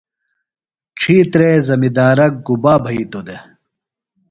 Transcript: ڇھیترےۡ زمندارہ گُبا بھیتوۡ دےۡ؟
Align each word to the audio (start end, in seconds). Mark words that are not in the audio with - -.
ڇھیترےۡ 0.99 1.57
زمندارہ 1.67 2.25
گُبا 2.45 2.73
بھیتوۡ 2.83 3.25
دےۡ؟ 3.27 3.41